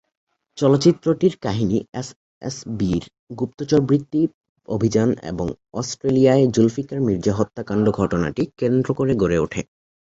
চলচ্চিত্রটির 0.57 1.33
কাহিনি 1.41 1.77
এসএসবি’র 1.93 3.03
গুপ্তচরবৃত্তি 3.39 4.21
অভিযান 4.67 5.09
এবং 5.31 5.47
অস্ট্রেলিয়ায় 5.73 6.45
জুলফিকার 6.55 6.99
মির্জা 7.01 7.33
হত্যাকাণ্ড 7.39 7.85
ঘটনাটি 7.99 8.43
কেন্দ্র 8.59 8.89
করে 8.93 9.13
গড়ে 9.21 9.37
উঠে। 9.37 9.61